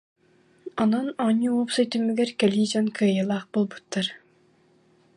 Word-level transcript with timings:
Онон 0.81 1.07
оонньуу 1.23 1.53
уопсай 1.57 1.85
түмүгэр 1.91 2.29
кэлии 2.39 2.67
дьон 2.71 2.87
кыайыылаах 2.97 3.45
буолбуттар 3.53 4.07